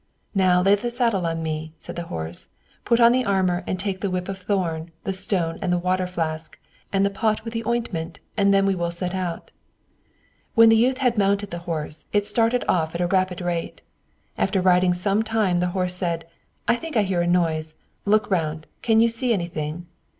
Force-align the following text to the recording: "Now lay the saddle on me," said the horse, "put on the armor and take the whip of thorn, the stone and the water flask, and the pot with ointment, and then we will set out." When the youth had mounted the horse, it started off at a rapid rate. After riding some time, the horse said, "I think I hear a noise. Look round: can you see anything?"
"Now 0.33 0.63
lay 0.63 0.73
the 0.73 0.89
saddle 0.89 1.27
on 1.27 1.43
me," 1.43 1.73
said 1.77 1.95
the 1.95 2.05
horse, 2.09 2.47
"put 2.85 2.99
on 2.99 3.11
the 3.11 3.23
armor 3.23 3.63
and 3.67 3.79
take 3.79 4.01
the 4.01 4.09
whip 4.09 4.27
of 4.29 4.39
thorn, 4.39 4.89
the 5.03 5.13
stone 5.13 5.59
and 5.61 5.71
the 5.71 5.77
water 5.77 6.07
flask, 6.07 6.57
and 6.91 7.05
the 7.05 7.11
pot 7.11 7.45
with 7.45 7.55
ointment, 7.67 8.19
and 8.35 8.51
then 8.51 8.65
we 8.65 8.73
will 8.73 8.89
set 8.89 9.13
out." 9.13 9.51
When 10.55 10.69
the 10.69 10.75
youth 10.75 10.97
had 10.97 11.19
mounted 11.19 11.51
the 11.51 11.59
horse, 11.69 12.07
it 12.13 12.25
started 12.25 12.63
off 12.67 12.95
at 12.95 13.01
a 13.01 13.05
rapid 13.05 13.41
rate. 13.41 13.83
After 14.39 14.59
riding 14.59 14.95
some 14.95 15.21
time, 15.21 15.59
the 15.59 15.67
horse 15.77 15.93
said, 15.97 16.25
"I 16.67 16.77
think 16.77 16.97
I 16.97 17.03
hear 17.03 17.21
a 17.21 17.27
noise. 17.27 17.75
Look 18.03 18.31
round: 18.31 18.65
can 18.81 19.01
you 19.01 19.07
see 19.07 19.31
anything?" 19.33 19.85